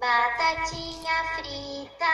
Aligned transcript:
Batatinha 0.00 1.10
frita, 1.34 2.06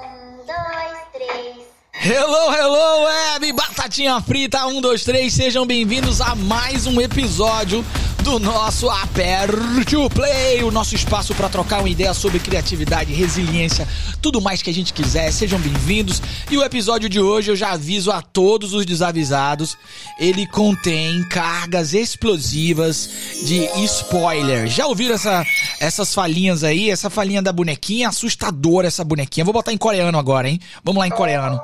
um, 0.00 0.36
dois, 0.46 0.98
três. 1.12 1.66
Hello, 1.92 2.50
hello, 2.50 3.04
web! 3.04 3.52
Batatinha 3.52 4.18
frita, 4.22 4.66
um, 4.66 4.80
dois, 4.80 5.04
três, 5.04 5.34
sejam 5.34 5.66
bem-vindos 5.66 6.22
a 6.22 6.34
mais 6.34 6.86
um 6.86 6.98
episódio 7.02 7.84
do 8.22 8.38
nosso 8.38 8.88
Aperte 8.88 9.96
Play, 10.14 10.62
o 10.62 10.70
nosso 10.70 10.94
espaço 10.94 11.34
para 11.34 11.48
trocar 11.48 11.80
uma 11.80 11.88
ideia 11.88 12.14
sobre 12.14 12.38
criatividade, 12.38 13.12
resiliência, 13.12 13.86
tudo 14.20 14.40
mais 14.40 14.62
que 14.62 14.70
a 14.70 14.72
gente 14.72 14.92
quiser. 14.92 15.32
Sejam 15.32 15.58
bem-vindos. 15.58 16.22
E 16.48 16.56
o 16.56 16.62
episódio 16.62 17.08
de 17.08 17.20
hoje 17.20 17.50
eu 17.50 17.56
já 17.56 17.72
aviso 17.72 18.12
a 18.12 18.22
todos 18.22 18.74
os 18.74 18.86
desavisados, 18.86 19.76
ele 20.20 20.46
contém 20.46 21.24
cargas 21.24 21.94
explosivas 21.94 23.10
de 23.44 23.64
spoiler. 23.84 24.68
Já 24.68 24.86
ouviram 24.86 25.16
essa, 25.16 25.44
essas 25.80 26.14
falinhas 26.14 26.62
aí? 26.62 26.90
Essa 26.90 27.10
falinha 27.10 27.42
da 27.42 27.52
bonequinha, 27.52 28.08
assustadora 28.08 28.86
essa 28.86 29.02
bonequinha. 29.02 29.44
Vou 29.44 29.52
botar 29.52 29.72
em 29.72 29.78
coreano 29.78 30.16
agora, 30.16 30.48
hein? 30.48 30.60
Vamos 30.84 31.00
lá 31.00 31.08
em 31.08 31.10
coreano. 31.10 31.60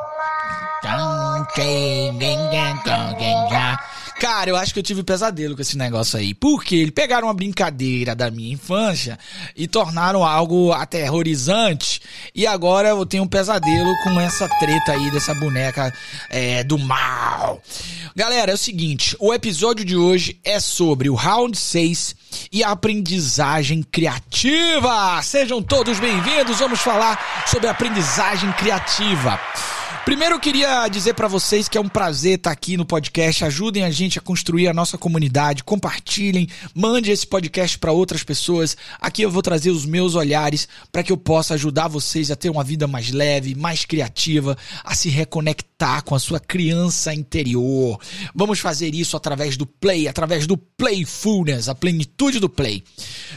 Cara, 4.18 4.50
eu 4.50 4.56
acho 4.56 4.72
que 4.72 4.80
eu 4.80 4.82
tive 4.82 5.04
pesadelo 5.04 5.54
com 5.54 5.62
esse 5.62 5.78
negócio 5.78 6.18
aí. 6.18 6.34
Porque 6.34 6.74
eles 6.74 6.90
pegaram 6.90 7.28
uma 7.28 7.34
brincadeira 7.34 8.16
da 8.16 8.30
minha 8.30 8.52
infância 8.52 9.16
e 9.56 9.68
tornaram 9.68 10.24
algo 10.24 10.72
aterrorizante. 10.72 12.00
E 12.34 12.44
agora 12.46 12.88
eu 12.88 13.06
tenho 13.06 13.22
um 13.22 13.28
pesadelo 13.28 13.92
com 14.02 14.18
essa 14.20 14.48
treta 14.58 14.92
aí 14.92 15.10
dessa 15.12 15.34
boneca 15.34 15.94
é, 16.30 16.64
do 16.64 16.76
mal. 16.78 17.62
Galera, 18.16 18.50
é 18.50 18.54
o 18.54 18.58
seguinte: 18.58 19.16
o 19.20 19.32
episódio 19.32 19.84
de 19.84 19.96
hoje 19.96 20.38
é 20.42 20.58
sobre 20.58 21.08
o 21.08 21.14
Round 21.14 21.56
6 21.56 22.16
e 22.50 22.64
a 22.64 22.70
aprendizagem 22.70 23.84
criativa. 23.84 25.22
Sejam 25.22 25.62
todos 25.62 26.00
bem-vindos. 26.00 26.58
Vamos 26.58 26.80
falar 26.80 27.44
sobre 27.46 27.68
aprendizagem 27.68 28.50
criativa. 28.52 29.38
Primeiro 30.08 30.36
eu 30.36 30.40
queria 30.40 30.88
dizer 30.88 31.12
para 31.12 31.28
vocês 31.28 31.68
que 31.68 31.76
é 31.76 31.80
um 31.82 31.86
prazer 31.86 32.38
estar 32.38 32.50
aqui 32.50 32.78
no 32.78 32.86
podcast. 32.86 33.44
Ajudem 33.44 33.84
a 33.84 33.90
gente 33.90 34.18
a 34.18 34.22
construir 34.22 34.66
a 34.66 34.72
nossa 34.72 34.96
comunidade, 34.96 35.62
compartilhem, 35.62 36.48
mande 36.74 37.10
esse 37.10 37.26
podcast 37.26 37.78
para 37.78 37.92
outras 37.92 38.24
pessoas. 38.24 38.74
Aqui 38.98 39.20
eu 39.20 39.30
vou 39.30 39.42
trazer 39.42 39.68
os 39.68 39.84
meus 39.84 40.14
olhares 40.14 40.66
para 40.90 41.02
que 41.02 41.12
eu 41.12 41.16
possa 41.18 41.52
ajudar 41.52 41.88
vocês 41.88 42.30
a 42.30 42.36
ter 42.36 42.48
uma 42.48 42.64
vida 42.64 42.86
mais 42.86 43.10
leve, 43.10 43.54
mais 43.54 43.84
criativa, 43.84 44.56
a 44.82 44.94
se 44.94 45.10
reconectar 45.10 46.02
com 46.02 46.14
a 46.14 46.18
sua 46.18 46.40
criança 46.40 47.12
interior. 47.12 48.00
Vamos 48.34 48.60
fazer 48.60 48.94
isso 48.94 49.14
através 49.14 49.58
do 49.58 49.66
play, 49.66 50.08
através 50.08 50.46
do 50.46 50.56
playfulness, 50.56 51.68
a 51.68 51.74
plenitude 51.74 52.40
do 52.40 52.48
play. 52.48 52.82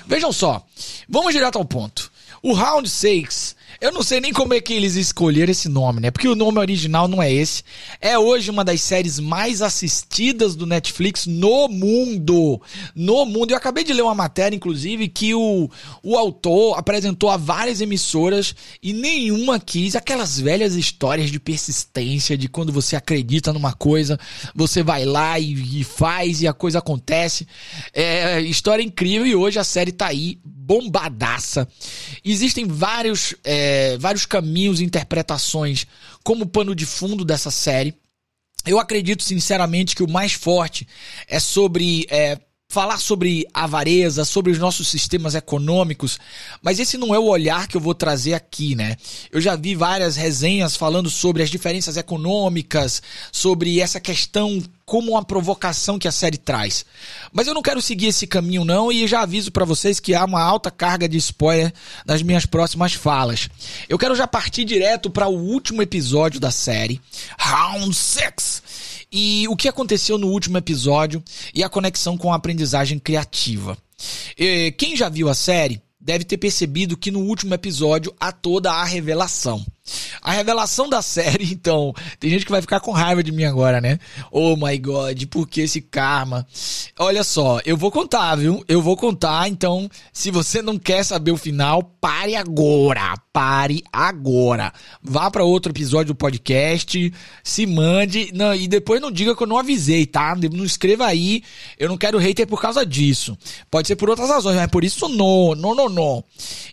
Vejam 0.08 0.31
só, 0.31 0.66
vamos 1.09 1.33
direto 1.33 1.58
ao 1.58 1.66
ponto. 1.66 2.09
O 2.42 2.53
Round 2.53 2.89
6 2.89 3.58
eu 3.82 3.92
não 3.92 4.04
sei 4.04 4.22
nem 4.22 4.32
como 4.32 4.54
é 4.54 4.62
que 4.62 4.74
eles 4.74 4.96
escolheram 4.96 5.52
esse 5.52 5.68
nome, 5.68 6.00
né? 6.00 6.12
Porque 6.12 6.28
o 6.28 6.36
nome 6.36 6.60
original 6.60 7.08
não 7.08 7.20
é 7.22 7.34
esse. 7.34 7.64
É 8.00 8.18
hoje 8.18 8.52
uma 8.52 8.64
das 8.64 8.80
séries 8.80 9.20
mais 9.20 9.60
assistidas 9.60 10.56
do 10.56 10.68
Netflix 10.68 11.26
no 11.26 11.68
mundo. 11.68 12.62
No 12.96 13.26
mundo. 13.26 13.50
Eu 13.50 13.58
acabei 13.58 13.84
de 13.84 13.92
ler 13.92 14.04
uma 14.04 14.14
matéria, 14.14 14.56
inclusive, 14.56 15.08
que 15.08 15.34
o, 15.34 15.68
o 16.04 16.16
autor 16.16 16.78
apresentou 16.78 17.32
a 17.32 17.38
várias 17.38 17.82
emissoras 17.82 18.56
e 18.84 18.94
nenhuma 18.94 19.60
quis 19.60 19.95
aquelas 19.95 20.40
velhas 20.40 20.76
histórias 20.76 21.32
de 21.32 21.40
persistência, 21.40 22.38
de 22.38 22.48
quando 22.48 22.72
você 22.72 22.95
acredita 22.95 23.52
numa 23.52 23.73
coisa, 23.73 24.20
você 24.54 24.84
vai 24.84 25.06
lá 25.06 25.40
e, 25.40 25.80
e 25.82 25.84
faz 25.84 26.44
e 26.44 26.48
a 26.48 26.54
coisa 26.54 26.78
acontece. 26.78 27.48
É 27.92 28.40
história 28.42 28.84
incrível 28.84 29.26
e 29.26 29.36
hoje 29.36 29.58
a 29.58 29.64
série 29.64 29.92
tá 29.92 30.06
aí 30.06 30.38
bombadaça. 30.72 31.67
Existem 32.23 32.66
vários, 32.66 33.36
é, 33.44 33.97
vários 33.97 34.25
caminhos 34.25 34.80
e 34.80 34.86
interpretações 34.86 35.86
como 36.23 36.45
pano 36.45 36.73
de 36.73 36.86
fundo 36.86 37.26
dessa 37.26 37.52
série. 37.52 37.93
Eu 38.65 38.80
acredito 38.80 39.21
sinceramente 39.21 39.93
que 39.93 40.04
o 40.04 40.10
mais 40.10 40.31
forte 40.31 40.87
é 41.27 41.42
sobre 41.42 42.05
é, 42.10 42.39
falar 42.71 42.99
sobre 42.99 43.45
avareza, 43.54 44.23
sobre 44.23 44.49
os 44.49 44.58
nossos 44.58 44.87
sistemas 44.87 45.36
econômicos, 45.36 46.17
mas 46.61 46.80
esse 46.80 46.98
não 46.98 47.14
é 47.14 47.20
o 47.20 47.26
olhar 47.26 47.67
que 47.67 47.76
eu 47.76 47.82
vou 47.82 47.93
trazer 47.93 48.33
aqui, 48.33 48.76
né? 48.76 48.95
Eu 49.30 49.42
já 49.42 49.58
vi 49.58 49.76
várias 49.76 50.15
resenhas 50.15 50.77
falando 50.77 51.10
sobre 51.10 51.43
as 51.43 51.49
diferenças 51.49 51.98
econômicas, 51.98 53.04
sobre 53.30 53.81
essa 53.81 53.99
questão 53.99 54.64
como 54.86 55.11
uma 55.11 55.23
provocação 55.23 55.99
que 55.99 56.08
a 56.08 56.14
série 56.14 56.37
traz. 56.37 56.86
Mas 57.33 57.45
eu 57.45 57.54
não 57.54 57.61
quero 57.61 57.81
seguir 57.81 58.08
esse 58.08 58.26
caminho 58.26 58.64
não 58.64 58.89
e 58.89 59.05
já 59.05 59.21
aviso 59.21 59.52
para 59.52 59.65
vocês 59.65 59.99
que 59.99 60.15
há 60.15 60.23
uma 60.23 60.42
alta 60.42 60.71
carga 60.71 61.10
de 61.10 61.17
spoiler 61.17 61.73
nas 62.05 62.21
minhas 62.21 62.45
próximas 62.45 62.93
falas. 62.93 63.49
Eu 63.89 63.98
quero 63.98 64.15
já 64.15 64.26
partir 64.26 64.64
direto 64.64 65.10
para 65.10 65.27
o 65.27 65.37
último 65.37 65.81
episódio 65.81 66.39
da 66.39 66.52
série, 66.52 67.02
Round 67.37 67.93
6 67.93 68.64
e 69.11 69.48
o 69.48 69.55
que 69.55 69.67
aconteceu 69.67 70.17
no 70.17 70.27
último 70.27 70.58
episódio 70.58 71.23
e 71.54 71.64
a 71.64 71.70
conexão 71.70 72.17
com 72.17 72.32
a 72.32 72.36
aprendizagem 72.36 72.98
criativa. 72.98 73.77
Quem 74.77 74.95
já 74.95 75.10
viu 75.10 75.30
a 75.30 75.33
série 75.33 75.82
deve 75.99 76.23
ter 76.23 76.38
percebido 76.38 76.98
que 76.98 77.11
no 77.11 77.20
último 77.20 77.54
episódio 77.54 78.14
há 78.20 78.32
toda 78.32 78.72
a 78.72 78.83
revelação. 78.83 79.64
A 80.21 80.31
revelação 80.33 80.87
da 80.87 81.02
série, 81.02 81.45
então, 81.52 81.93
tem 82.19 82.30
gente 82.30 82.45
que 82.45 82.52
vai 82.52 82.61
ficar 82.61 82.80
com 82.80 82.92
raiva 82.92 83.23
de 83.23 83.31
mim 83.31 83.43
agora, 83.43 83.81
né? 83.81 83.99
Oh 84.31 84.55
my 84.55 84.77
god, 84.77 85.23
por 85.25 85.47
que 85.47 85.61
esse 85.61 85.81
karma? 85.81 86.45
Olha 86.99 87.23
só, 87.23 87.59
eu 87.65 87.75
vou 87.75 87.92
contar, 87.92 88.36
viu? 88.36 88.64
Eu 88.67 88.81
vou 88.81 88.95
contar, 88.95 89.47
então, 89.49 89.89
se 90.14 90.30
você 90.30 90.61
não 90.61 90.77
quer 90.77 91.03
saber 91.03 91.31
o 91.31 91.37
final, 91.37 91.83
pare 91.99 92.36
agora. 92.36 93.15
Pare 93.33 93.83
agora. 93.92 94.71
Vá 95.02 95.31
para 95.31 95.43
outro 95.43 95.71
episódio 95.71 96.13
do 96.13 96.17
podcast, 96.17 97.13
se 97.43 97.65
mande, 97.65 98.30
não, 98.33 98.53
e 98.53 98.67
depois 98.67 99.02
não 99.02 99.11
diga 99.11 99.36
que 99.36 99.42
eu 99.42 99.48
não 99.48 99.58
avisei, 99.58 100.05
tá? 100.05 100.36
Não 100.52 100.65
escreva 100.65 101.08
aí, 101.08 101.42
eu 101.80 101.89
não 101.89 101.98
quero 101.98 102.19
hater 102.19 102.45
por 102.45 102.61
causa 102.61 102.86
disso. 102.86 103.36
Pode 103.69 103.87
ser 103.87 103.95
por 103.95 104.09
outras 104.09 104.30
razões, 104.30 104.55
mas 104.58 104.67
por 104.67 104.83
isso 104.83 105.08
não, 105.09 105.55
não, 105.55 105.73
não, 105.73 105.89
não. 105.89 106.23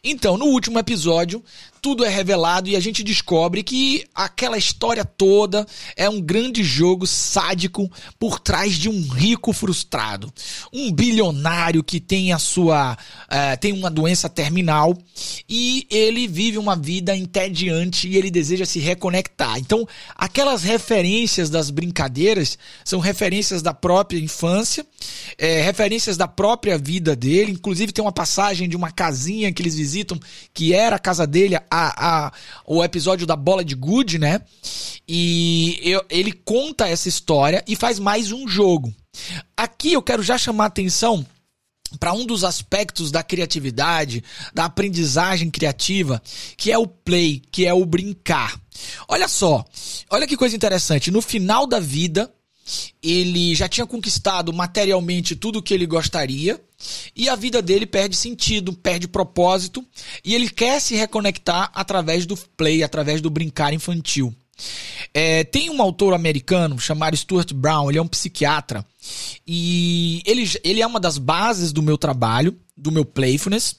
Então, 0.04 0.36
no 0.36 0.46
último 0.46 0.78
episódio, 0.78 1.42
tudo 1.81 2.05
é 2.05 2.09
revelado 2.09 2.69
e 2.69 2.77
a 2.77 2.81
gente 2.81 3.03
descobre 3.03 3.62
que 3.62 4.05
aquela 4.15 4.59
história 4.59 5.05
toda 5.05 5.66
é 5.97 6.09
um 6.09 6.21
grande 6.21 6.62
jogo 6.62 7.06
sádico 7.06 7.91
por 8.19 8.39
trás 8.39 8.75
de 8.75 8.89
um 8.89 9.09
rico 9.09 9.53
frustrado. 9.53 10.33
Um 10.72 10.93
bilionário 10.93 11.83
que 11.83 12.00
tem 12.00 12.33
a 12.33 12.38
sua. 12.38 12.97
Uh, 13.25 13.59
tem 13.61 13.72
uma 13.72 13.91
doença 13.91 14.28
terminal 14.28 14.97
e 15.49 15.87
ele 15.91 16.27
vive 16.27 16.59
uma 16.59 16.77
vida 16.77 17.17
entediante 17.17 18.09
e 18.09 18.17
ele 18.17 18.31
deseja 18.31 18.65
se 18.65 18.78
reconectar. 18.78 19.59
Então, 19.59 19.87
aquelas 20.15 20.62
referências 20.62 21.50
das 21.50 21.71
brincadeiras 21.71 22.59
são 22.84 23.00
referências 23.00 23.62
da 23.62 23.75
própria 23.75 24.19
infância, 24.19 24.87
é, 25.36 25.62
referências 25.62 26.16
da 26.16 26.26
própria 26.26 26.76
vida 26.76 27.14
dele. 27.14 27.53
Inclusive, 27.53 27.92
tem 27.92 28.04
uma 28.04 28.12
passagem 28.12 28.69
de 28.69 28.76
uma 28.76 28.91
casinha 28.91 29.53
que 29.53 29.62
eles 29.62 29.76
visitam 29.76 30.19
que 30.53 30.75
era 30.75 30.97
a 30.97 31.00
casa 31.00 31.26
dele 31.26 31.56
a, 31.56 31.62
a, 31.70 32.32
o 32.66 32.82
episódio 32.82 33.26
da 33.26 33.37
bola 33.37 33.64
de 33.64 33.75
gude, 33.75 34.19
né? 34.19 34.41
E 35.06 35.78
eu, 35.82 36.04
ele 36.10 36.32
conta 36.32 36.88
essa 36.88 37.08
história 37.08 37.64
e 37.66 37.76
faz 37.76 37.98
mais 37.98 38.32
um 38.32 38.47
jogo. 38.47 38.92
Aqui 39.56 39.92
eu 39.92 40.03
quero 40.03 40.22
já 40.22 40.37
chamar 40.37 40.64
a 40.64 40.69
atenção 40.69 41.26
para 41.98 42.12
um 42.12 42.26
dos 42.26 42.44
aspectos 42.44 43.10
da 43.10 43.22
criatividade, 43.22 44.22
da 44.53 44.66
aprendizagem 44.66 45.50
criativa, 45.50 46.20
que 46.56 46.70
é 46.70 46.76
o 46.76 46.87
play, 46.87 47.42
que 47.50 47.64
é 47.64 47.72
o 47.72 47.87
brincar. 47.87 48.60
Olha 49.08 49.26
só, 49.26 49.64
olha 50.10 50.26
que 50.26 50.37
coisa 50.37 50.54
interessante. 50.54 51.10
No 51.10 51.22
final 51.22 51.66
da 51.66 51.81
vida, 51.81 52.31
ele 53.03 53.55
já 53.55 53.69
tinha 53.69 53.87
conquistado 53.87 54.53
materialmente 54.53 55.37
tudo 55.37 55.59
o 55.59 55.62
que 55.62 55.75
ele 55.75 55.87
gostaria 55.87 56.61
e 57.15 57.29
a 57.29 57.35
vida 57.35 57.61
dele 57.61 57.87
perde 57.87 58.17
sentido, 58.17 58.73
perde 58.73 59.09
propósito 59.09 59.85
e 60.25 60.35
ele 60.35 60.49
quer 60.49 60.81
se 60.81 60.94
reconectar 60.94 61.70
através 61.75 62.26
do 62.26 62.37
play, 62.37 62.82
através 62.82 63.20
do 63.20 63.31
brincar 63.31 63.73
infantil. 63.73 64.35
É, 65.15 65.44
tem 65.44 65.70
um 65.70 65.81
autor 65.81 66.15
americano 66.15 66.79
chamado 66.79 67.17
Stuart 67.17 67.53
Brown, 67.53 67.88
ele 67.88 67.99
é 67.99 68.03
um 68.03 68.09
psiquiatra 68.09 68.85
e 69.47 70.23
ele, 70.26 70.50
ele 70.64 70.82
é 70.82 70.87
uma 70.87 71.00
das 71.00 71.17
bases 71.17 71.73
do 71.73 71.82
meu 71.82 71.97
trabalho, 71.97 72.56
do 72.76 72.91
meu 72.91 73.05
playfulness. 73.05 73.76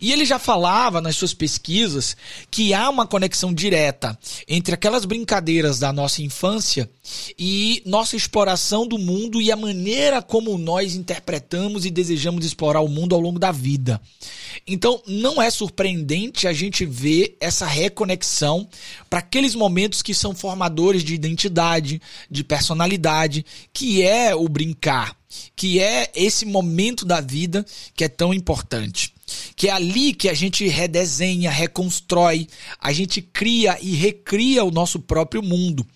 E 0.00 0.12
ele 0.12 0.24
já 0.24 0.38
falava 0.38 1.00
nas 1.00 1.16
suas 1.16 1.32
pesquisas 1.32 2.16
que 2.50 2.74
há 2.74 2.90
uma 2.90 3.06
conexão 3.06 3.52
direta 3.52 4.18
entre 4.48 4.74
aquelas 4.74 5.04
brincadeiras 5.04 5.78
da 5.78 5.92
nossa 5.92 6.22
infância 6.22 6.90
e 7.38 7.82
nossa 7.86 8.16
exploração 8.16 8.86
do 8.86 8.98
mundo 8.98 9.40
e 9.40 9.50
a 9.52 9.56
maneira 9.56 10.20
como 10.20 10.58
nós 10.58 10.94
interpretamos 10.94 11.84
e 11.84 11.90
desejamos 11.90 12.44
explorar 12.44 12.80
o 12.80 12.88
mundo 12.88 13.14
ao 13.14 13.20
longo 13.20 13.38
da 13.38 13.52
vida. 13.52 14.00
Então, 14.66 15.02
não 15.06 15.40
é 15.40 15.50
surpreendente 15.50 16.46
a 16.46 16.52
gente 16.52 16.84
ver 16.84 17.36
essa 17.40 17.66
reconexão 17.66 18.68
para 19.10 19.18
aqueles 19.18 19.54
momentos 19.54 20.02
que 20.02 20.14
são 20.14 20.34
formadores 20.34 21.02
de 21.02 21.14
identidade, 21.14 22.00
de 22.30 22.44
personalidade, 22.44 23.44
que 23.72 24.02
é 24.02 24.34
o 24.34 24.48
brincar, 24.48 25.16
que 25.54 25.80
é 25.80 26.10
esse 26.14 26.46
momento 26.46 27.04
da 27.04 27.20
vida 27.20 27.64
que 27.94 28.04
é 28.04 28.08
tão 28.08 28.32
importante 28.32 29.13
que 29.56 29.68
é 29.68 29.72
ali 29.72 30.12
que 30.12 30.28
a 30.28 30.34
gente 30.34 30.66
redesenha, 30.66 31.50
reconstrói, 31.50 32.48
a 32.78 32.92
gente 32.92 33.22
cria 33.22 33.78
e 33.80 33.94
recria 33.94 34.64
o 34.64 34.70
nosso 34.70 34.98
próprio 34.98 35.42
mundo. 35.42 35.86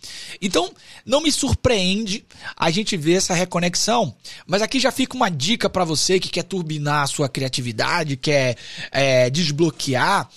Então, 0.41 0.73
não 1.05 1.21
me 1.21 1.33
surpreende 1.33 2.25
a 2.57 2.71
gente 2.71 2.97
ver 2.97 3.15
essa 3.15 3.35
reconexão, 3.35 4.15
mas 4.47 4.63
aqui 4.63 4.79
já 4.81 4.91
fica 4.91 5.17
uma 5.17 5.29
dica 5.29 5.69
para 5.69 5.85
você 5.85 6.19
que 6.21 6.29
quer 6.29 6.45
turbinar 6.45 7.03
a 7.03 7.07
sua 7.07 7.29
criatividade, 7.29 8.17
quer 8.17 8.57
é, 8.91 9.31
desbloquear. 9.31 10.29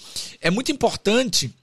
É 0.42 0.50
muito 0.50 0.72
importante 0.72 1.54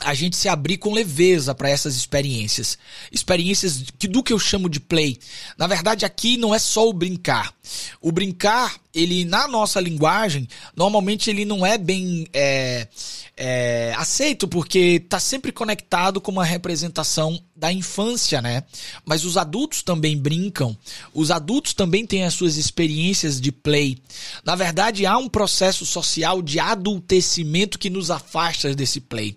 a 0.00 0.14
gente 0.14 0.36
se 0.36 0.48
abrir 0.48 0.78
com 0.78 0.92
leveza 0.92 1.54
para 1.54 1.68
essas 1.68 1.96
experiências. 1.96 2.78
Experiências 3.10 3.84
que 3.98 4.06
do 4.06 4.22
que 4.22 4.32
eu 4.32 4.38
chamo 4.38 4.68
de 4.68 4.80
play. 4.80 5.18
Na 5.56 5.66
verdade, 5.66 6.04
aqui 6.04 6.36
não 6.36 6.54
é 6.54 6.58
só 6.58 6.88
o 6.88 6.92
brincar. 6.92 7.52
O 8.00 8.12
brincar, 8.12 8.76
ele 8.94 9.24
na 9.24 9.46
nossa 9.46 9.80
linguagem, 9.80 10.48
normalmente 10.74 11.30
ele 11.30 11.44
não 11.44 11.64
é 11.64 11.78
bem 11.78 12.26
é, 12.32 12.88
é, 13.36 13.94
aceito 13.96 14.48
porque 14.48 15.00
está 15.02 15.20
sempre 15.20 15.52
conectado 15.52 16.20
com 16.20 16.32
uma 16.32 16.44
representação 16.44 17.40
da 17.54 17.72
infância, 17.72 18.42
né? 18.42 18.62
Mas 19.04 19.24
os 19.24 19.36
adultos 19.36 19.82
também 19.82 20.16
brincam. 20.16 20.76
Os 21.12 21.30
adultos 21.30 21.72
também 21.74 22.06
têm 22.06 22.24
as 22.24 22.34
suas 22.34 22.56
experiências 22.56 23.40
de 23.40 23.50
play. 23.50 23.98
Na 24.44 24.54
verdade, 24.54 25.06
há 25.06 25.16
um 25.18 25.28
processo 25.28 25.84
social 25.84 26.40
de 26.40 26.60
adultecimento 26.60 27.78
que 27.78 27.90
nos 27.90 28.10
afasta 28.10 28.74
desse 28.74 29.00
play. 29.00 29.36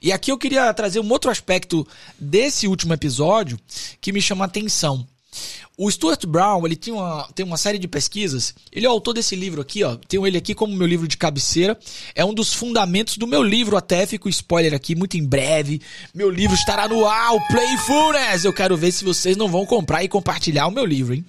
E 0.00 0.12
aqui 0.12 0.30
eu 0.30 0.38
queria 0.38 0.72
trazer 0.72 1.00
um 1.00 1.10
outro 1.10 1.30
aspecto 1.30 1.86
desse 2.18 2.66
último 2.66 2.94
episódio 2.94 3.58
que 4.00 4.12
me 4.12 4.20
chama 4.20 4.44
a 4.44 4.46
atenção. 4.46 5.06
O 5.76 5.88
Stuart 5.90 6.26
Brown, 6.26 6.66
ele 6.66 6.74
tinha 6.74 6.96
uma, 6.96 7.28
tem 7.34 7.46
uma 7.46 7.56
série 7.56 7.78
de 7.78 7.86
pesquisas. 7.86 8.52
Ele 8.72 8.84
é 8.84 8.88
o 8.88 8.92
autor 8.92 9.14
desse 9.14 9.36
livro 9.36 9.60
aqui, 9.60 9.84
ó. 9.84 9.96
Tenho 10.08 10.26
ele 10.26 10.36
aqui 10.36 10.54
como 10.54 10.74
meu 10.74 10.86
livro 10.86 11.06
de 11.06 11.16
cabeceira. 11.16 11.78
É 12.14 12.24
um 12.24 12.34
dos 12.34 12.52
fundamentos 12.52 13.16
do 13.16 13.28
meu 13.28 13.42
livro, 13.42 13.76
até 13.76 14.04
fico 14.04 14.28
spoiler 14.28 14.74
aqui, 14.74 14.96
muito 14.96 15.16
em 15.16 15.24
breve. 15.24 15.80
Meu 16.12 16.30
livro 16.30 16.56
estará 16.56 16.88
no 16.88 17.06
ar, 17.06 17.34
o 17.34 17.46
Playfulness. 17.46 18.44
Eu 18.44 18.52
quero 18.52 18.76
ver 18.76 18.90
se 18.90 19.04
vocês 19.04 19.36
não 19.36 19.48
vão 19.48 19.64
comprar 19.64 20.02
e 20.02 20.08
compartilhar 20.08 20.66
o 20.66 20.72
meu 20.72 20.84
livro, 20.84 21.14
hein? 21.14 21.24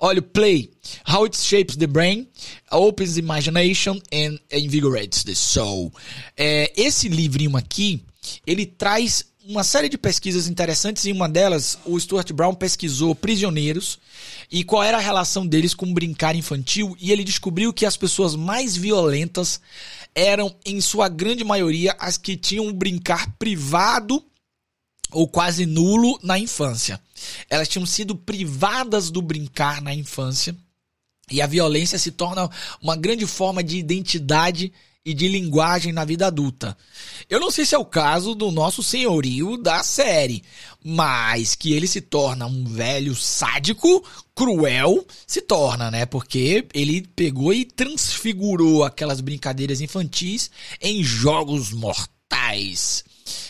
Olha, 0.00 0.22
Play. 0.22 0.70
How 1.06 1.24
it 1.24 1.36
shapes 1.36 1.76
the 1.76 1.86
brain, 1.86 2.28
opens 2.70 3.14
the 3.14 3.20
imagination 3.20 4.00
and 4.12 4.38
invigorates 4.50 5.24
the 5.24 5.34
soul. 5.34 5.92
É, 6.36 6.72
esse 6.76 7.08
livrinho 7.08 7.56
aqui, 7.56 8.02
ele 8.46 8.64
traz 8.64 9.24
uma 9.48 9.64
série 9.64 9.88
de 9.88 9.96
pesquisas 9.96 10.46
interessantes 10.46 11.06
e 11.06 11.10
uma 11.10 11.26
delas, 11.26 11.78
o 11.86 11.98
Stuart 11.98 12.30
Brown 12.32 12.54
pesquisou 12.54 13.14
prisioneiros 13.14 13.98
e 14.50 14.62
qual 14.62 14.82
era 14.82 14.98
a 14.98 15.00
relação 15.00 15.46
deles 15.46 15.72
com 15.72 15.90
brincar 15.90 16.36
infantil 16.36 16.94
e 17.00 17.10
ele 17.10 17.24
descobriu 17.24 17.72
que 17.72 17.86
as 17.86 17.96
pessoas 17.96 18.36
mais 18.36 18.76
violentas 18.76 19.58
eram, 20.14 20.54
em 20.66 20.82
sua 20.82 21.08
grande 21.08 21.44
maioria, 21.44 21.96
as 21.98 22.18
que 22.18 22.36
tinham 22.36 22.66
um 22.66 22.72
brincar 22.74 23.36
privado 23.38 24.22
ou 25.10 25.26
quase 25.26 25.64
nulo 25.64 26.20
na 26.22 26.38
infância. 26.38 27.00
Elas 27.48 27.68
tinham 27.68 27.86
sido 27.86 28.14
privadas 28.14 29.10
do 29.10 29.22
brincar 29.22 29.80
na 29.80 29.94
infância 29.94 30.54
e 31.30 31.40
a 31.40 31.46
violência 31.46 31.98
se 31.98 32.10
torna 32.10 32.50
uma 32.82 32.96
grande 32.96 33.26
forma 33.26 33.64
de 33.64 33.78
identidade 33.78 34.70
e 35.04 35.14
de 35.14 35.26
linguagem 35.26 35.92
na 35.92 36.04
vida 36.04 36.26
adulta. 36.26 36.76
Eu 37.28 37.40
não 37.40 37.50
sei 37.50 37.64
se 37.64 37.74
é 37.74 37.78
o 37.78 37.84
caso 37.84 38.34
do 38.34 38.50
nosso 38.50 38.82
senhorio 38.82 39.56
da 39.56 39.82
série, 39.82 40.42
mas 40.84 41.54
que 41.54 41.72
ele 41.72 41.86
se 41.86 42.00
torna 42.00 42.46
um 42.46 42.64
velho 42.64 43.14
sádico, 43.14 44.04
cruel, 44.34 45.06
se 45.26 45.40
torna, 45.40 45.90
né? 45.90 46.04
Porque 46.04 46.66
ele 46.74 47.06
pegou 47.16 47.52
e 47.52 47.64
transfigurou 47.64 48.84
aquelas 48.84 49.20
brincadeiras 49.20 49.80
infantis 49.80 50.50
em 50.80 51.02
jogos 51.02 51.72
mortais. 51.72 53.04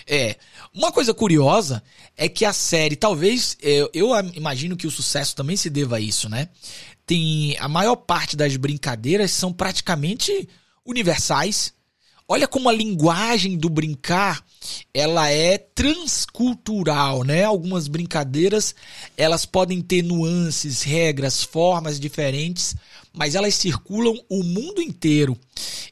É. 0.07 0.37
Uma 0.75 0.93
coisa 0.93 1.13
curiosa 1.13 1.83
é 2.17 2.29
que 2.29 2.45
a 2.45 2.53
série, 2.53 2.95
talvez, 2.95 3.57
eu, 3.61 3.91
eu 3.93 4.11
imagino 4.35 4.77
que 4.77 4.87
o 4.87 4.91
sucesso 4.91 5.35
também 5.35 5.57
se 5.57 5.69
deva 5.69 5.97
a 5.97 6.01
isso, 6.01 6.29
né? 6.29 6.49
Tem 7.07 7.57
a 7.59 7.69
maior 7.69 7.97
parte 7.97 8.37
das 8.37 8.57
brincadeiras 8.57 9.31
são 9.31 9.53
praticamente 9.53 10.49
universais. 10.89 11.75
Olha 12.31 12.47
como 12.47 12.69
a 12.69 12.73
linguagem 12.73 13.57
do 13.57 13.71
brincar, 13.71 14.45
ela 14.93 15.31
é 15.31 15.57
transcultural, 15.57 17.25
né? 17.25 17.45
Algumas 17.45 17.89
brincadeiras, 17.89 18.75
elas 19.17 19.47
podem 19.47 19.81
ter 19.81 20.03
nuances, 20.03 20.83
regras, 20.83 21.43
formas 21.43 21.99
diferentes, 21.99 22.77
mas 23.15 23.35
elas 23.35 23.55
circulam 23.55 24.15
o 24.29 24.43
mundo 24.43 24.83
inteiro. 24.83 25.39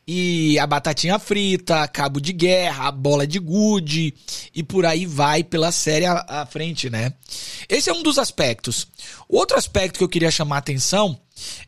E 0.06 0.58
a 0.58 0.66
batatinha 0.66 1.18
frita, 1.18 1.88
cabo 1.88 2.20
de 2.20 2.32
guerra, 2.32 2.88
a 2.88 2.92
bola 2.92 3.26
de 3.26 3.38
gude 3.38 4.12
e 4.54 4.62
por 4.62 4.84
aí 4.84 5.06
vai 5.06 5.42
pela 5.42 5.72
série 5.72 6.04
à, 6.04 6.46
frente, 6.46 6.90
né? 6.90 7.14
Esse 7.66 7.88
é 7.88 7.94
um 7.94 8.02
dos 8.02 8.18
aspectos. 8.18 8.86
Outro 9.26 9.56
aspecto 9.56 9.96
que 9.96 10.04
eu 10.04 10.08
queria 10.08 10.30
chamar 10.30 10.56
a 10.56 10.58
atenção 10.58 11.18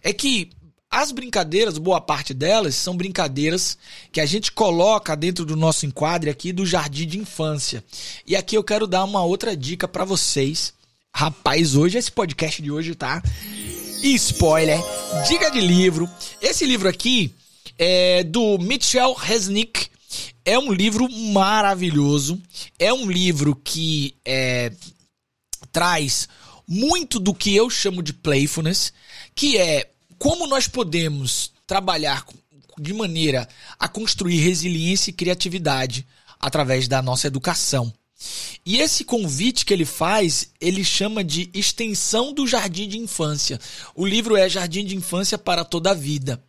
é 0.03 0.13
que 0.13 0.51
as 0.91 1.13
brincadeiras, 1.13 1.77
boa 1.77 2.01
parte 2.01 2.33
delas, 2.33 2.75
são 2.75 2.97
brincadeiras 2.97 3.77
que 4.11 4.21
a 4.21 4.27
gente 4.27 4.51
coloca 4.51 5.15
dentro 5.15 5.45
do 5.45 5.55
nosso 5.55 5.85
enquadre 5.85 6.31
aqui 6.31 6.53
do 6.53 6.65
jardim 6.65 7.07
de 7.07 7.19
infância. 7.19 7.85
E 8.27 8.35
aqui 8.35 8.57
eu 8.57 8.65
quero 8.65 8.87
dar 8.87 9.05
uma 9.05 9.23
outra 9.23 9.57
dica 9.57 9.87
para 9.87 10.05
vocês. 10.05 10.73
Rapaz, 11.15 11.75
hoje 11.75 11.99
esse 11.99 12.11
podcast 12.11 12.63
de 12.63 12.71
hoje 12.71 12.95
tá 12.95 13.23
spoiler, 14.03 14.79
dica 15.27 15.51
de 15.51 15.61
livro. 15.61 16.09
Esse 16.41 16.65
livro 16.65 16.89
aqui 16.89 17.35
é 17.79 18.25
do 18.25 18.59
Mitchell 18.59 19.13
Resnick. 19.13 19.89
É 20.45 20.59
um 20.59 20.73
livro 20.73 21.09
maravilhoso. 21.11 22.41
É 22.79 22.93
um 22.93 23.11
livro 23.11 23.55
que 23.55 24.15
é, 24.25 24.73
traz 25.71 26.29
muito 26.67 27.19
do 27.19 27.35
que 27.35 27.55
eu 27.55 27.69
chamo 27.69 28.03
de 28.03 28.13
playfulness, 28.13 28.93
que 29.35 29.59
é 29.59 29.91
como 30.19 30.47
nós 30.47 30.67
podemos 30.67 31.53
trabalhar 31.67 32.27
de 32.79 32.93
maneira 32.93 33.49
a 33.79 33.89
construir 33.89 34.39
resiliência 34.41 35.11
e 35.11 35.15
criatividade 35.15 36.07
através 36.41 36.89
da 36.89 37.03
nossa 37.03 37.27
educação. 37.27 37.93
E 38.67 38.79
esse 38.79 39.05
convite 39.05 39.65
que 39.65 39.73
ele 39.73 39.85
faz, 39.85 40.51
ele 40.61 40.85
chama 40.85 41.23
de 41.23 41.49
extensão 41.55 42.33
do 42.33 42.47
jardim 42.47 42.89
de 42.89 42.99
infância. 42.99 43.61
O 43.95 44.05
livro 44.05 44.37
é 44.37 44.49
Jardim 44.49 44.85
de 44.85 44.97
Infância 44.97 45.39
para 45.39 45.65
toda 45.65 45.93
a 45.93 45.95
vida. 45.95 46.43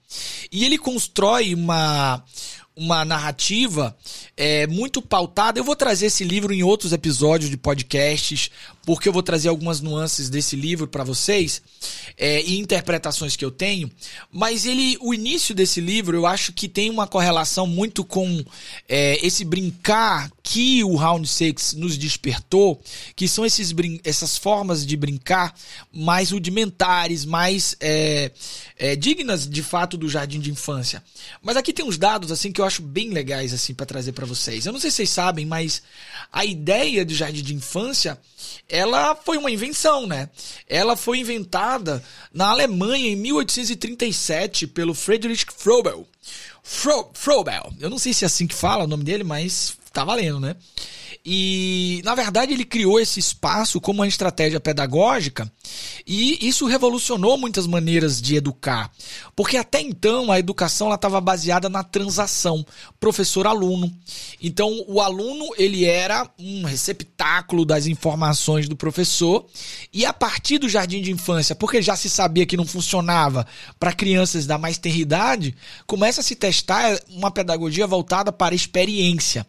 E 0.52 0.66
ele 0.66 0.78
constrói 0.78 1.54
uma 1.54 2.24
uma 2.80 3.04
narrativa 3.04 3.96
é, 4.38 4.66
muito 4.66 5.02
pautada. 5.02 5.60
Eu 5.60 5.66
vou 5.66 5.76
trazer 5.76 6.06
esse 6.06 6.24
livro 6.24 6.54
em 6.54 6.64
outros 6.64 6.94
episódios 6.94 7.50
de 7.50 7.58
podcasts, 7.58 8.50
porque 8.86 9.10
eu 9.10 9.14
vou 9.14 9.22
trazer 9.22 9.50
algumas 9.50 9.82
nuances 9.82 10.30
desse 10.30 10.56
livro 10.56 10.88
para 10.88 11.04
vocês 11.04 11.62
é, 12.18 12.42
e 12.42 12.58
interpretações 12.58 13.36
que 13.36 13.44
eu 13.44 13.52
tenho. 13.52 13.92
Mas 14.32 14.66
ele, 14.66 14.98
o 15.02 15.14
início 15.14 15.54
desse 15.54 15.82
livro, 15.82 16.16
eu 16.16 16.26
acho 16.26 16.54
que 16.54 16.70
tem 16.70 16.90
uma 16.90 17.06
correlação 17.06 17.68
muito 17.68 18.04
com 18.04 18.44
é, 18.88 19.24
esse 19.24 19.44
brincar 19.44 20.32
que 20.42 20.84
o 20.84 20.96
Round 20.96 21.28
Six 21.28 21.74
nos 21.74 21.98
despertou, 21.98 22.82
que 23.16 23.28
são 23.28 23.46
esses 23.46 23.72
essas 24.04 24.38
formas 24.38 24.84
de 24.84 24.98
brincar 24.98 25.54
mais 25.94 26.32
rudimentares, 26.32 27.26
mais 27.26 27.76
é, 27.80 28.32
é, 28.76 28.96
dignas 28.96 29.48
de 29.48 29.62
fato 29.62 29.98
do 30.00 30.10
jardim 30.10 30.40
de 30.40 30.50
infância. 30.50 31.04
Mas 31.42 31.56
aqui 31.56 31.72
tem 31.72 31.86
uns 31.86 31.98
dados 31.98 32.32
assim 32.32 32.52
que 32.52 32.60
eu 32.60 32.66
acho 32.66 32.82
bem 32.82 33.10
legais 33.10 33.54
assim 33.54 33.74
para 33.74 33.86
trazer 33.86 34.14
para 34.14 34.26
vocês. 34.26 34.66
Eu 34.66 34.74
não 34.74 34.80
sei 34.80 34.90
se 34.90 34.98
vocês 34.98 35.10
sabem, 35.10 35.46
mas 35.46 35.84
a 36.32 36.44
ideia 36.44 37.06
de 37.06 37.14
jardim 37.14 37.44
de 37.44 37.54
infância, 37.54 38.20
ela 38.68 39.16
foi 39.16 39.38
uma 39.38 39.52
invenção, 39.52 40.08
né? 40.08 40.30
Ela 40.68 40.96
foi 40.96 41.20
inventada 41.20 42.04
na 42.34 42.48
Alemanha 42.48 43.10
em 43.10 43.16
1837 43.16 44.66
pelo 44.66 44.94
Friedrich 44.94 45.46
Frobel. 45.56 46.08
Fro 46.64 47.10
Frobel. 47.14 47.74
Eu 47.80 47.90
não 47.90 48.00
sei 48.00 48.14
se 48.14 48.24
é 48.24 48.28
assim 48.28 48.48
que 48.48 48.56
fala 48.56 48.86
o 48.86 48.88
nome 48.88 49.04
dele, 49.04 49.24
mas 49.24 49.78
tá 49.92 50.04
valendo, 50.04 50.40
né? 50.40 50.56
E, 51.26 52.02
na 52.06 52.16
verdade, 52.16 52.54
ele 52.54 52.64
criou 52.64 53.00
esse 53.00 53.20
espaço 53.20 53.82
como 53.82 54.00
uma 54.00 54.08
estratégia 54.08 54.60
pedagógica 54.60 55.52
e 56.08 56.48
isso 56.48 56.66
revolucionou 56.66 57.38
muitas 57.38 57.68
maneiras 57.68 58.22
de 58.22 58.36
educar. 58.36 58.90
Porque 59.36 59.58
até 59.58 59.82
então 59.82 60.32
a 60.32 60.40
educação 60.40 60.94
estava 60.94 61.20
baseada 61.20 61.70
na 61.70 61.84
transação 61.84 62.66
professor-aluno. 63.00 63.94
Então, 64.42 64.84
o 64.88 65.02
aluno 65.02 65.50
ele 65.58 65.86
era 65.86 66.30
um 66.40 66.64
receptáculo 66.64 67.66
das 67.66 67.86
informações 67.86 68.70
do 68.70 68.76
professor 68.76 69.46
e 69.94 70.06
a 70.06 70.14
partir 70.14 70.58
do 70.58 70.70
jardim 70.70 71.02
de 71.02 71.12
infância, 71.12 71.54
porque 71.54 71.82
já 71.82 71.96
se 71.96 72.10
sabia 72.10 72.46
que 72.46 72.58
não 72.58 72.66
funcionava 72.66 73.46
para 73.80 73.94
crianças 73.94 74.46
da 74.46 74.58
mais 74.58 74.78
tenra 74.78 74.98
idade, 74.98 75.56
começa 75.86 76.22
a 76.22 76.24
se 76.24 76.36
testar 76.36 77.00
uma 77.10 77.30
pedagogia 77.30 77.86
voltada 77.86 78.32
para 78.32 78.56
experiência. 78.56 79.46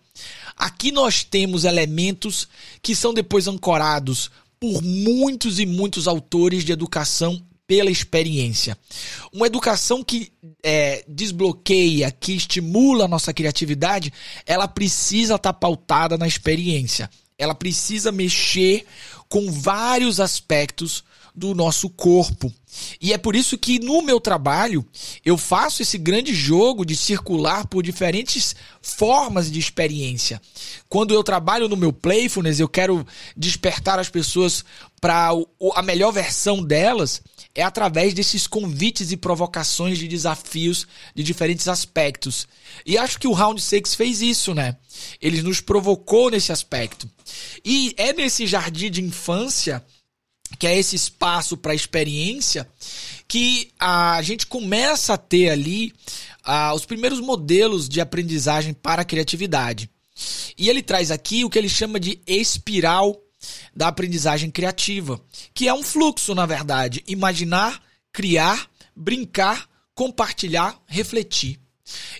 Aqui 0.61 0.93
nós 0.93 1.25
temos 1.25 1.65
elementos 1.65 2.47
que 2.83 2.95
são 2.95 3.15
depois 3.15 3.49
ancorados 3.49 4.31
por 4.61 4.83
muitos 4.83 5.59
e 5.59 5.65
muitos 5.65 6.07
autores 6.07 6.67
de 6.67 6.71
educação 6.71 7.43
pela 7.67 7.91
experiência. 7.91 8.77
Uma 9.33 9.47
educação 9.47 10.05
que 10.05 10.31
é, 10.63 11.03
desbloqueia, 11.09 12.11
que 12.11 12.33
estimula 12.35 13.07
a 13.07 13.09
nossa 13.09 13.33
criatividade, 13.33 14.13
ela 14.45 14.69
precisa 14.69 15.37
estar 15.37 15.55
tá 15.55 15.59
pautada 15.59 16.19
na 16.19 16.29
experiência. 16.29 17.09
Ela 17.39 17.55
precisa 17.55 18.13
mexer 18.13 18.85
com 19.31 19.51
vários 19.51 20.21
aspectos 20.21 21.03
do 21.35 21.55
nosso 21.55 21.89
corpo. 21.89 22.53
E 23.01 23.13
é 23.13 23.19
por 23.19 23.35
isso 23.35 23.59
que 23.59 23.79
no 23.79 24.03
meu 24.03 24.21
trabalho 24.21 24.87
eu 25.25 25.37
faço 25.37 25.83
esse 25.83 25.99
grande 25.99 26.35
jogo 26.35 26.85
de 26.85 26.97
circular 26.97 27.67
por 27.67 27.83
diferentes 27.83 28.55
formas 28.81 29.51
de 29.51 29.59
experiência. 29.59 30.41
Quando 30.89 31.13
eu 31.13 31.23
trabalho 31.23 31.69
no 31.69 31.77
meu 31.77 31.93
playfulness, 31.93 32.61
eu 32.61 32.69
quero 32.69 33.07
despertar 33.37 33.99
as 33.99 34.09
pessoas 34.09 34.65
para 35.01 35.31
a 35.75 35.83
melhor 35.83 36.13
versão 36.13 36.63
delas, 36.63 37.23
é 37.55 37.63
através 37.63 38.15
desses 38.15 38.47
convites 38.47 39.11
e 39.11 39.17
provocações 39.17 39.99
de 39.99 40.07
desafios 40.07 40.87
de 41.15 41.23
diferentes 41.23 41.67
aspectos. 41.69 42.47
E 42.85 42.97
acho 42.99 43.19
que 43.19 43.27
o 43.27 43.33
Round 43.33 43.61
6 43.61 43.95
fez 43.95 44.21
isso, 44.21 44.55
né? 44.55 44.77
Ele 45.21 45.43
nos 45.43 45.61
provocou 45.61 46.31
nesse 46.31 46.53
aspecto. 46.53 47.11
E 47.65 47.95
é 47.97 48.13
nesse 48.13 48.47
jardim 48.47 48.91
de 48.91 49.03
infância 49.03 49.85
que 50.61 50.67
é 50.67 50.79
esse 50.79 50.95
espaço 50.95 51.57
para 51.57 51.75
experiência, 51.75 52.69
que 53.27 53.71
a 53.81 54.21
gente 54.21 54.47
começa 54.47 55.15
a 55.15 55.17
ter 55.17 55.49
ali 55.49 55.91
os 56.75 56.85
primeiros 56.85 57.19
modelos 57.19 57.89
de 57.89 57.99
aprendizagem 57.99 58.75
para 58.75 59.01
a 59.01 59.05
criatividade. 59.05 59.89
E 60.59 60.69
ele 60.69 60.83
traz 60.83 61.11
aqui 61.11 61.47
o 61.47 61.49
que 61.49 61.59
ele 61.59 61.69
chama 61.69 61.99
de 61.99 62.21
espiral 62.27 63.19
da 63.75 63.89
aprendizagem 63.89 64.51
criativa, 64.51 65.19
que 65.55 65.67
é 65.67 65.73
um 65.73 65.83
fluxo, 65.83 66.35
na 66.35 66.45
verdade, 66.45 67.03
imaginar, 67.09 67.83
criar, 68.13 68.69
brincar, 68.95 69.67
compartilhar, 69.95 70.79
refletir. 70.87 71.59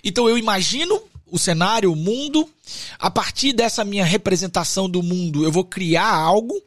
Então 0.03 0.27
eu 0.27 0.35
imagino 0.35 0.99
o 1.27 1.37
cenário, 1.37 1.93
o 1.93 1.95
mundo, 1.95 2.49
a 2.97 3.11
partir 3.11 3.53
dessa 3.53 3.85
minha 3.85 4.03
representação 4.03 4.89
do 4.89 5.03
mundo, 5.03 5.43
eu 5.43 5.51
vou 5.51 5.63
criar 5.63 6.11
algo 6.11 6.59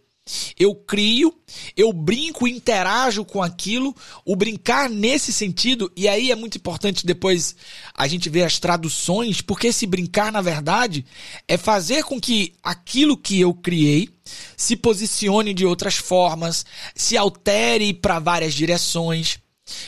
eu 0.58 0.74
crio, 0.74 1.34
eu 1.76 1.92
brinco, 1.92 2.48
interajo 2.48 3.24
com 3.24 3.42
aquilo, 3.42 3.94
o 4.24 4.34
brincar 4.34 4.88
nesse 4.88 5.32
sentido, 5.32 5.92
e 5.94 6.08
aí 6.08 6.30
é 6.30 6.34
muito 6.34 6.56
importante 6.56 7.04
depois 7.04 7.54
a 7.94 8.06
gente 8.06 8.30
ver 8.30 8.44
as 8.44 8.58
traduções, 8.58 9.42
porque 9.42 9.66
esse 9.66 9.86
brincar, 9.86 10.32
na 10.32 10.40
verdade, 10.40 11.04
é 11.46 11.56
fazer 11.56 12.04
com 12.04 12.18
que 12.18 12.54
aquilo 12.62 13.16
que 13.16 13.38
eu 13.38 13.52
criei 13.52 14.08
se 14.56 14.76
posicione 14.76 15.52
de 15.52 15.66
outras 15.66 15.96
formas, 15.96 16.64
se 16.94 17.16
altere 17.16 17.92
para 17.92 18.18
várias 18.18 18.54
direções. 18.54 19.38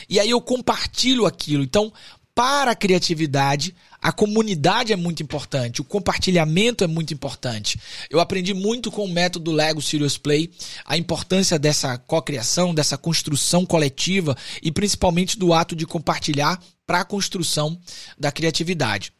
E 0.07 0.19
aí 0.19 0.29
eu 0.29 0.41
compartilho 0.41 1.25
aquilo. 1.25 1.63
Então, 1.63 1.91
para 2.35 2.71
a 2.71 2.75
criatividade, 2.75 3.75
a 4.01 4.11
comunidade 4.11 4.93
é 4.93 4.95
muito 4.95 5.23
importante, 5.23 5.81
o 5.81 5.83
compartilhamento 5.83 6.83
é 6.83 6.87
muito 6.87 7.13
importante. 7.13 7.79
Eu 8.09 8.19
aprendi 8.19 8.53
muito 8.53 8.91
com 8.91 9.05
o 9.05 9.11
método 9.11 9.51
Lego 9.51 9.81
Serious 9.81 10.17
Play, 10.17 10.51
a 10.85 10.97
importância 10.97 11.57
dessa 11.57 11.97
cocriação, 11.97 12.73
dessa 12.73 12.97
construção 12.97 13.65
coletiva 13.65 14.37
e 14.61 14.71
principalmente 14.71 15.37
do 15.37 15.53
ato 15.53 15.75
de 15.75 15.85
compartilhar 15.85 16.61
para 16.85 17.01
a 17.01 17.05
construção 17.05 17.77
da 18.17 18.31
criatividade. 18.31 19.11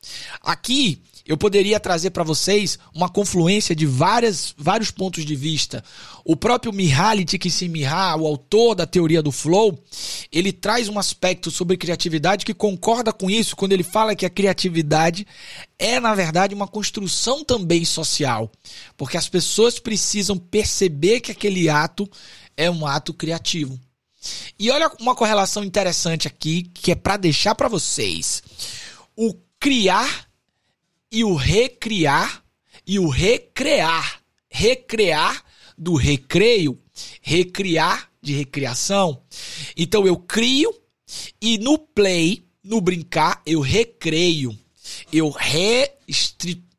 Aqui 0.42 1.02
eu 1.28 1.38
poderia 1.38 1.80
trazer 1.80 2.12
para 2.12 2.24
vocês 2.24 2.80
uma 2.96 3.10
confluência 3.10 3.76
de 3.76 3.86
várias, 3.86 4.54
vários 4.58 4.90
pontos 4.90 5.26
de 5.26 5.36
vista. 5.36 5.84
O 6.24 6.38
próprio 6.38 6.72
Mihaly 6.72 7.26
Csikszentmihalyi, 7.26 8.22
o 8.22 8.26
autor 8.26 8.76
da 8.76 8.88
teoria 8.88 9.22
do 9.22 9.32
flow, 9.32 9.78
ele 10.32 10.54
traz 10.54 10.88
um 10.88 10.98
aspecto 10.98 11.52
sobre 11.52 11.76
criatividade 11.76 12.46
que 12.46 12.54
concorda 12.54 13.12
com 13.12 13.30
isso 13.30 13.58
quando 13.58 13.74
ele 13.74 13.84
fala 13.84 14.16
que 14.16 14.26
a 14.26 14.30
criatividade 14.30 15.28
é, 15.78 16.00
na 16.00 16.16
verdade, 16.16 16.56
uma 16.56 16.68
construção 16.68 17.44
também 17.44 17.84
social, 17.84 18.50
porque 18.96 19.18
as 19.18 19.28
pessoas 19.28 19.78
precisam 19.78 20.38
perceber 20.38 21.20
que 21.20 21.32
aquele 21.32 21.70
ato 21.70 22.10
é 22.56 22.72
um 22.72 22.88
ato 22.88 23.14
criativo. 23.14 23.80
E 24.58 24.72
olha 24.72 24.92
uma 25.00 25.16
correlação 25.16 25.64
interessante 25.64 26.28
aqui 26.28 26.64
que 26.74 26.92
é 26.92 26.96
para 26.96 27.18
deixar 27.18 27.54
para 27.54 27.68
vocês. 27.68 28.42
O 29.16 29.36
criar 29.60 30.27
e 31.12 31.24
o 31.24 31.36
recriar 31.36 32.44
e 32.86 33.00
o 33.00 33.10
recrear. 33.10 34.22
Recrear 34.50 35.44
do 35.78 35.96
recreio, 35.96 36.80
recriar 37.22 38.10
de 38.22 38.34
recriação. 38.34 39.22
Então 39.76 40.08
eu 40.08 40.18
crio 40.18 40.74
e 41.42 41.58
no 41.58 41.78
play, 41.78 42.44
no 42.64 42.82
brincar, 42.82 43.42
eu 43.46 43.60
recreio. 43.62 44.58
Eu 45.14 45.34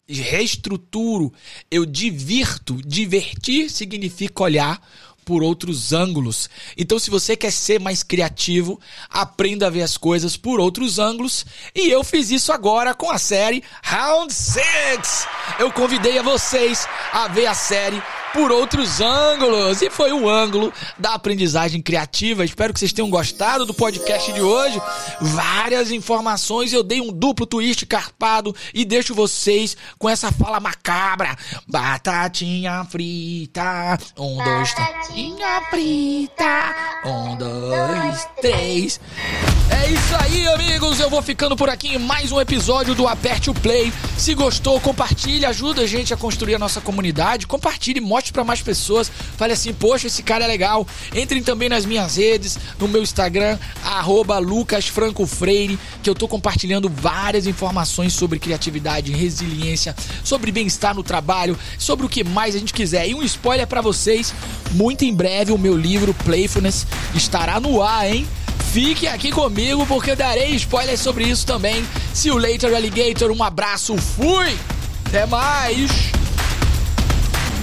reestruturo, 0.08 1.32
eu 1.70 1.86
divirto. 1.86 2.74
Divertir 2.84 3.70
significa 3.70 4.42
olhar 4.42 4.82
por 5.28 5.42
outros 5.42 5.92
ângulos. 5.92 6.48
Então, 6.74 6.98
se 6.98 7.10
você 7.10 7.36
quer 7.36 7.52
ser 7.52 7.78
mais 7.78 8.02
criativo, 8.02 8.80
aprenda 9.10 9.66
a 9.66 9.70
ver 9.70 9.82
as 9.82 9.94
coisas 9.94 10.38
por 10.38 10.58
outros 10.58 10.98
ângulos. 10.98 11.44
E 11.74 11.90
eu 11.90 12.02
fiz 12.02 12.30
isso 12.30 12.50
agora 12.50 12.94
com 12.94 13.10
a 13.10 13.18
série 13.18 13.62
Round 13.82 14.32
6. 14.32 15.26
Eu 15.58 15.70
convidei 15.70 16.18
a 16.18 16.22
vocês 16.22 16.88
a 17.12 17.28
ver 17.28 17.44
a 17.44 17.52
série 17.52 18.02
por 18.32 18.50
outros 18.50 19.00
ângulos. 19.00 19.82
E 19.82 19.90
foi 19.90 20.12
o 20.12 20.28
ângulo 20.28 20.72
da 20.98 21.14
aprendizagem 21.14 21.82
criativa. 21.82 22.44
Espero 22.44 22.72
que 22.72 22.78
vocês 22.78 22.92
tenham 22.92 23.10
gostado 23.10 23.64
do 23.64 23.74
podcast 23.74 24.32
de 24.32 24.40
hoje. 24.40 24.80
Várias 25.20 25.90
informações. 25.90 26.72
Eu 26.72 26.82
dei 26.82 27.00
um 27.00 27.12
duplo 27.12 27.46
twist 27.46 27.86
carpado 27.86 28.54
e 28.72 28.84
deixo 28.84 29.14
vocês 29.14 29.76
com 29.98 30.08
essa 30.08 30.30
fala 30.32 30.60
macabra. 30.60 31.36
Batatinha 31.66 32.84
frita. 32.84 33.98
Um, 34.16 34.42
dois, 34.42 34.74
três. 34.74 34.88
Batatinha 34.88 35.62
frita. 35.70 36.74
Um, 37.04 37.36
dois, 37.36 38.28
três. 38.40 39.00
É 39.80 39.90
isso 39.90 40.16
aí, 40.18 40.48
amigos. 40.48 40.98
Eu 40.98 41.08
vou 41.08 41.22
ficando 41.22 41.56
por 41.56 41.70
aqui 41.70 41.94
em 41.94 41.98
mais 41.98 42.32
um 42.32 42.40
episódio 42.40 42.96
do 42.96 43.06
Aperte 43.06 43.48
o 43.48 43.54
Play. 43.54 43.92
Se 44.16 44.34
gostou, 44.34 44.80
compartilhe, 44.80 45.46
ajuda 45.46 45.82
a 45.82 45.86
gente 45.86 46.12
a 46.12 46.16
construir 46.16 46.56
a 46.56 46.58
nossa 46.58 46.80
comunidade. 46.80 47.46
Compartilhe, 47.46 48.00
mostre 48.00 48.32
para 48.32 48.42
mais 48.42 48.60
pessoas. 48.60 49.10
Fale 49.36 49.52
assim, 49.52 49.72
poxa, 49.72 50.08
esse 50.08 50.20
cara 50.20 50.44
é 50.44 50.48
legal. 50.48 50.84
Entrem 51.14 51.44
também 51.44 51.68
nas 51.68 51.86
minhas 51.86 52.16
redes, 52.16 52.58
no 52.76 52.88
meu 52.88 53.02
Instagram, 53.02 53.56
@lucasfrancofreire, 54.42 55.78
que 56.02 56.10
eu 56.10 56.14
tô 56.14 56.26
compartilhando 56.26 56.88
várias 56.88 57.46
informações 57.46 58.12
sobre 58.12 58.40
criatividade, 58.40 59.12
resiliência, 59.12 59.94
sobre 60.24 60.50
bem-estar 60.50 60.92
no 60.92 61.04
trabalho, 61.04 61.56
sobre 61.78 62.04
o 62.04 62.08
que 62.08 62.24
mais 62.24 62.56
a 62.56 62.58
gente 62.58 62.74
quiser. 62.74 63.08
E 63.08 63.14
um 63.14 63.22
spoiler 63.22 63.66
para 63.66 63.80
vocês, 63.80 64.34
muito 64.72 65.04
em 65.04 65.14
breve 65.14 65.52
o 65.52 65.58
meu 65.58 65.76
livro 65.76 66.12
Playfulness 66.24 66.84
estará 67.14 67.60
no 67.60 67.80
ar, 67.80 68.12
hein? 68.12 68.26
Fique 68.72 69.06
aqui 69.06 69.30
comigo 69.30 69.86
porque 69.86 70.10
eu 70.10 70.16
darei 70.16 70.54
spoilers 70.54 71.00
sobre 71.00 71.24
isso 71.24 71.46
também. 71.46 71.86
See 72.12 72.28
you 72.28 72.36
later, 72.36 72.74
alligator. 72.74 73.30
Um 73.30 73.42
abraço, 73.42 73.96
fui! 73.96 74.56
Até 75.06 75.24
mais! 75.26 76.17